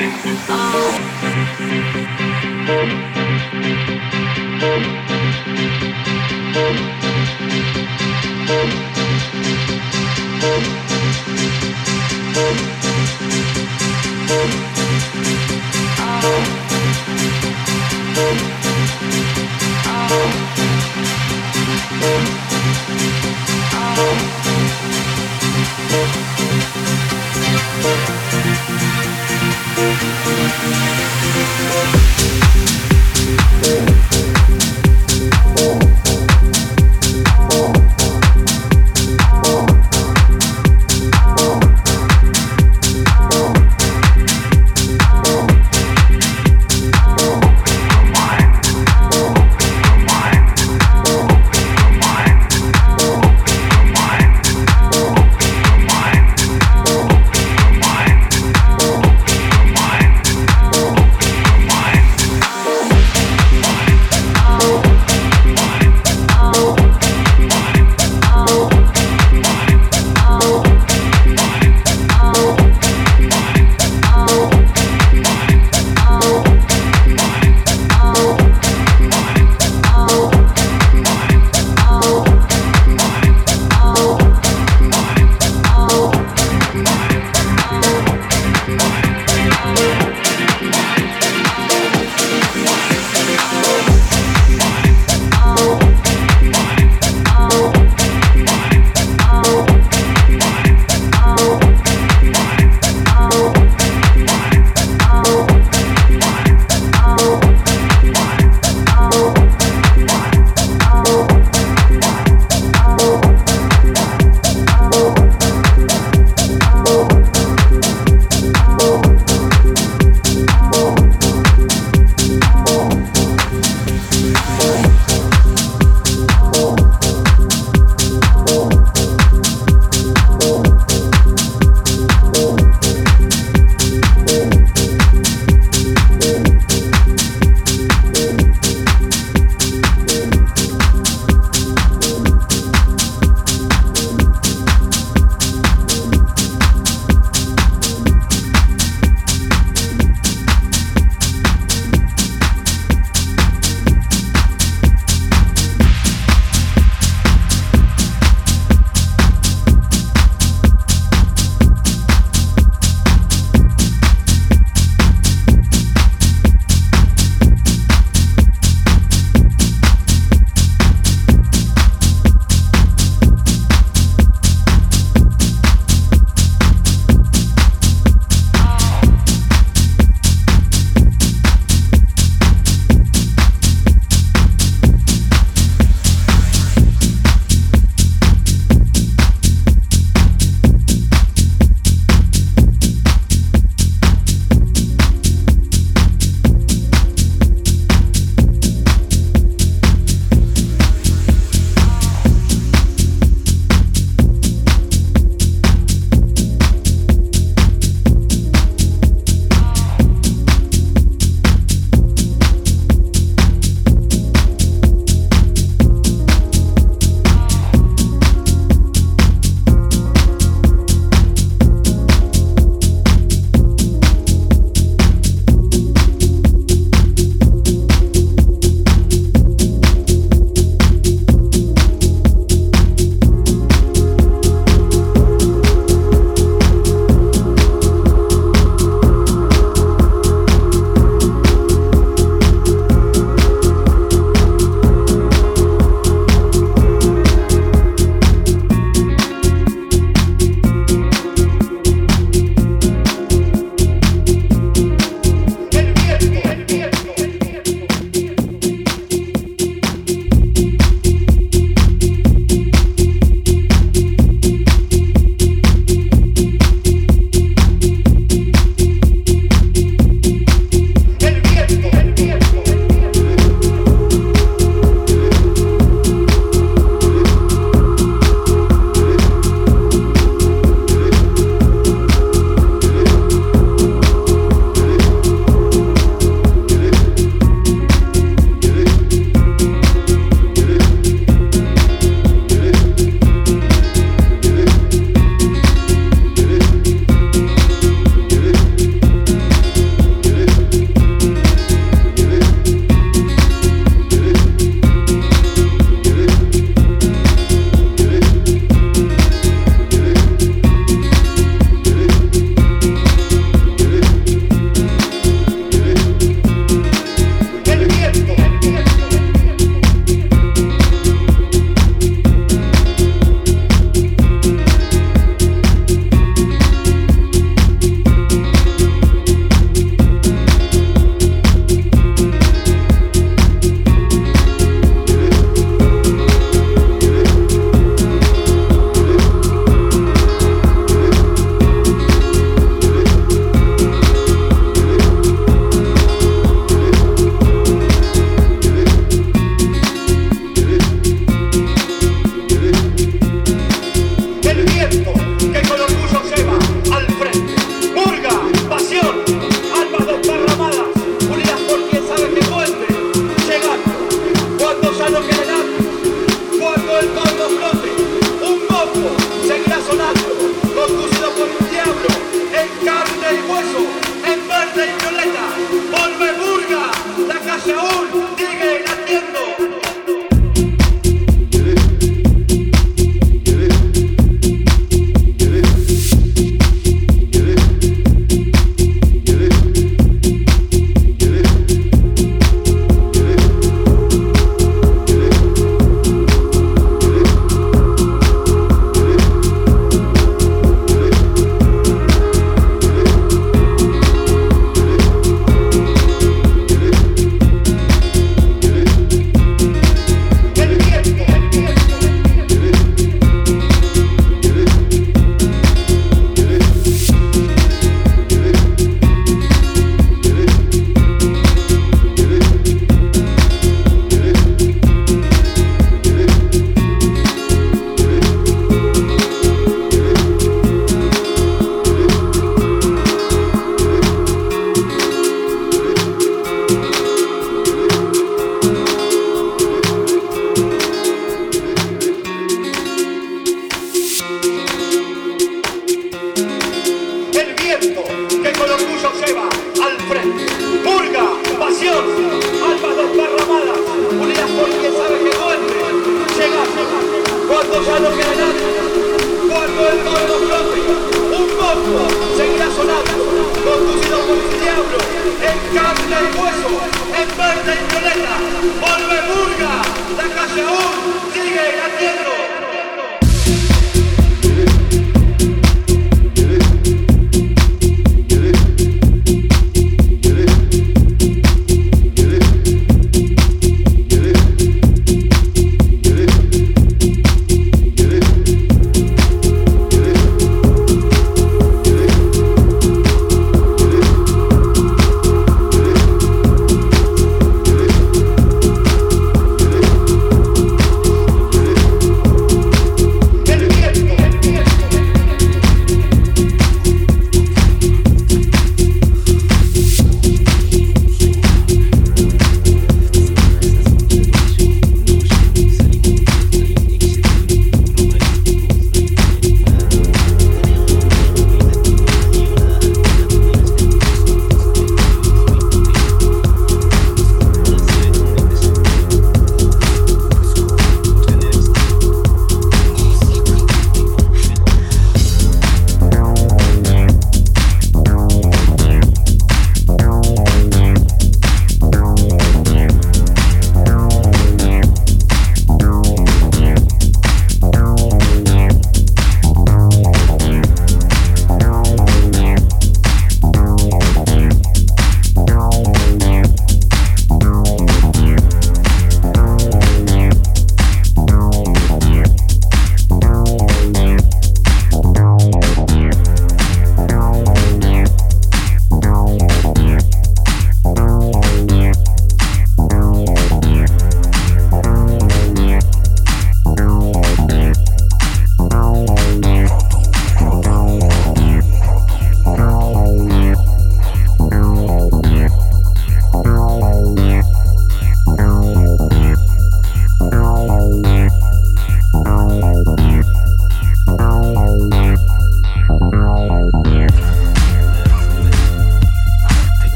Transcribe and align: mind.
mind. 0.00 1.03